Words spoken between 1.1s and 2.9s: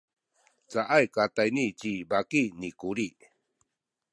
katayni ci baki ni